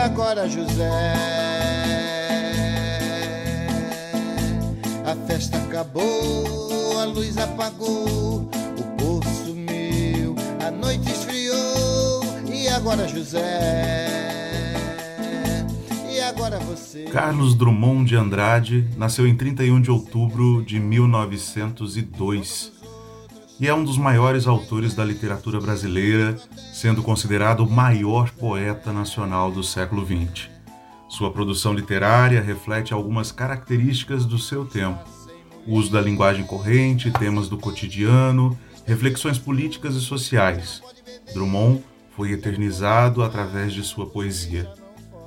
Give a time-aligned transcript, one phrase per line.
[0.00, 0.90] agora, José?
[5.04, 10.34] A festa acabou, a luz apagou, o povo sumiu,
[10.66, 12.22] a noite esfriou.
[12.52, 14.08] E agora, José?
[16.10, 17.04] E agora você?
[17.04, 22.79] Carlos Drummond de Andrade nasceu em 31 de outubro de 1902
[23.60, 26.34] e é um dos maiores autores da literatura brasileira,
[26.72, 30.48] sendo considerado o maior poeta nacional do século XX.
[31.10, 35.04] Sua produção literária reflete algumas características do seu tempo:
[35.66, 40.82] o uso da linguagem corrente, temas do cotidiano, reflexões políticas e sociais.
[41.34, 41.82] Drummond
[42.16, 44.72] foi eternizado através de sua poesia.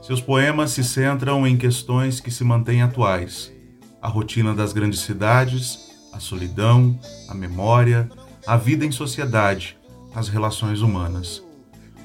[0.00, 3.52] Seus poemas se centram em questões que se mantêm atuais:
[4.00, 8.08] a rotina das grandes cidades, a solidão, a memória,
[8.46, 9.76] a vida em sociedade,
[10.14, 11.42] as relações humanas.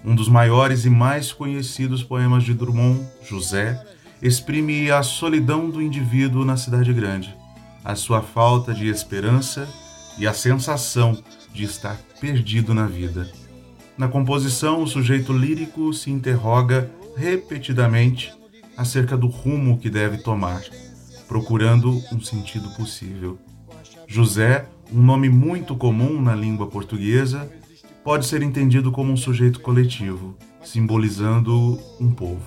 [0.04, 3.84] Um dos maiores e mais conhecidos poemas de Drummond, José,
[4.22, 7.36] exprime a solidão do indivíduo na cidade grande,
[7.84, 9.68] a sua falta de esperança
[10.18, 11.18] e a sensação
[11.54, 13.30] de estar perdido na vida.
[13.98, 18.34] Na composição, o sujeito lírico se interroga repetidamente
[18.78, 20.62] acerca do rumo que deve tomar,
[21.28, 23.40] procurando um sentido possível.
[24.08, 27.50] José um nome muito comum na língua portuguesa,
[28.04, 32.44] pode ser entendido como um sujeito coletivo, simbolizando um povo.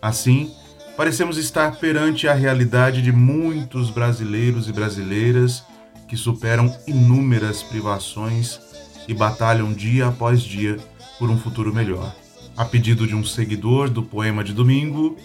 [0.00, 0.50] Assim,
[0.96, 5.64] parecemos estar perante a realidade de muitos brasileiros e brasileiras
[6.06, 8.60] que superam inúmeras privações
[9.08, 10.76] e batalham dia após dia
[11.18, 12.14] por um futuro melhor.
[12.56, 15.16] A pedido de um seguidor do poema de domingo,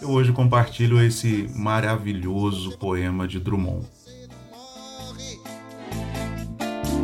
[0.00, 3.86] eu hoje compartilho esse maravilhoso poema de Drummond.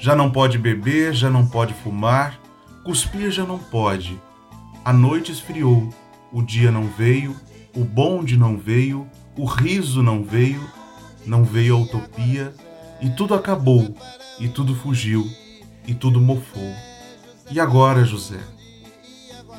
[0.00, 2.40] já não pode beber, já não pode fumar,
[2.82, 4.18] cuspir já não pode.
[4.82, 5.90] A noite esfriou,
[6.32, 7.36] o dia não veio,
[7.76, 9.06] o bonde não veio,
[9.36, 10.66] o riso não veio,
[11.26, 12.54] não veio a utopia,
[13.02, 13.94] e tudo acabou,
[14.38, 15.22] e tudo fugiu,
[15.86, 16.74] e tudo mofou.
[17.50, 18.40] E agora, José?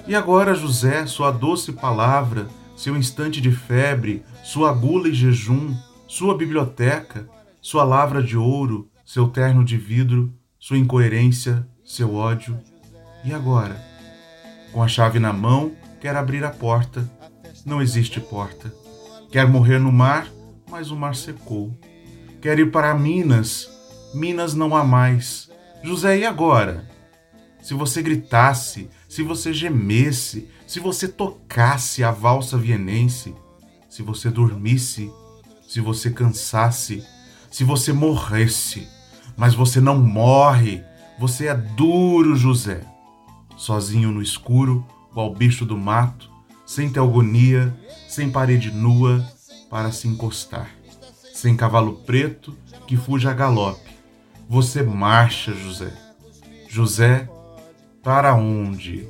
[0.07, 5.75] E agora, José, sua doce palavra, seu instante de febre, sua gula e jejum,
[6.07, 7.29] sua biblioteca,
[7.61, 12.57] sua lavra de ouro, seu terno de vidro, sua incoerência, seu ódio.
[13.25, 13.77] E agora?
[14.71, 17.11] Com a chave na mão, quer abrir a porta.
[17.65, 18.73] Não existe porta.
[19.29, 20.31] Quer morrer no mar,
[20.69, 21.77] mas o mar secou.
[22.41, 23.69] Quer ir para Minas,
[24.13, 25.51] Minas não há mais.
[25.83, 26.89] José, e agora?
[27.61, 33.35] Se você gritasse, se você gemesse, se você tocasse a valsa vienense,
[33.89, 35.11] se você dormisse,
[35.67, 37.05] se você cansasse,
[37.51, 38.87] se você morresse,
[39.37, 40.83] mas você não morre.
[41.19, 42.81] Você é duro, José.
[43.57, 46.29] Sozinho no escuro, qual bicho do mato,
[46.65, 47.75] sem teogonia,
[48.07, 49.25] sem parede nua
[49.69, 50.69] para se encostar,
[51.33, 52.55] sem cavalo preto
[52.87, 53.91] que fuja a galope.
[54.49, 55.93] Você marcha, José.
[56.67, 57.29] José,
[58.03, 59.07] para onde?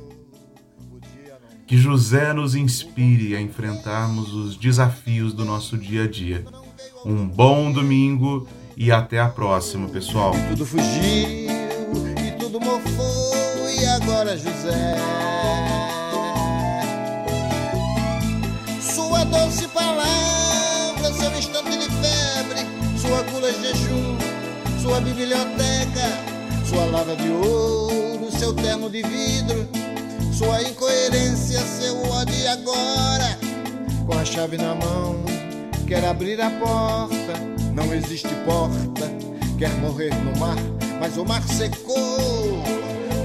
[1.66, 6.44] Que José nos inspire a enfrentarmos os desafios do nosso dia a dia.
[7.04, 8.46] Um bom domingo
[8.76, 10.32] e até a próxima, pessoal.
[10.48, 14.96] Tudo fugiu e tudo mofou, e agora, José?
[18.80, 22.66] Sua doce palavra, seu instante de febre,
[22.98, 24.18] sua gula de jejum,
[24.80, 26.08] sua biblioteca,
[26.68, 29.68] sua lava de ouro, seu terno de vidro,
[30.32, 33.38] sua incoerência, seu ódio agora,
[34.06, 35.31] com a chave na mão,
[35.92, 37.34] quer abrir a porta
[37.74, 39.12] não existe porta.
[39.58, 40.56] Quer morrer no mar,
[40.98, 42.62] mas o mar secou.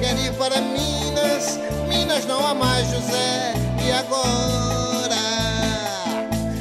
[0.01, 3.53] Quer ir para Minas, Minas não há mais José.
[3.85, 5.15] E agora?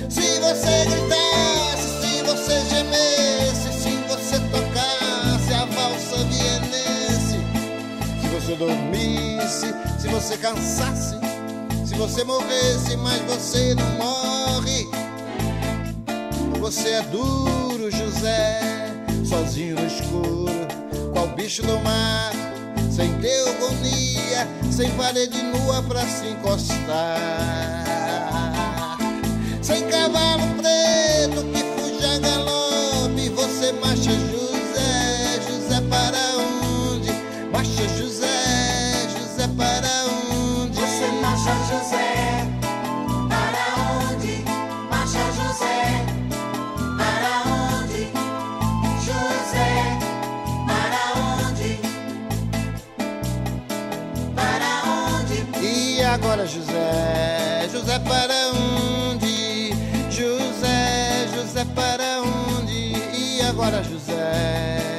[0.09, 7.41] Se você gritasse, se você gemesse, se você tocasse a valsa vienense,
[8.21, 11.17] se você dormisse, se você cansasse,
[11.85, 15.06] se você morresse, mas você não morre.
[16.61, 18.61] Você é duro, José,
[19.25, 20.67] sozinho no escuro,
[21.13, 22.33] qual bicho do mar,
[22.91, 26.77] sem teogonia, sem parede nua pra se encostar.
[29.63, 32.46] Sem cavalo preto que fuja galera
[56.17, 59.71] Agora José, José para onde?
[60.11, 62.95] José, José para onde?
[63.13, 64.96] E agora José?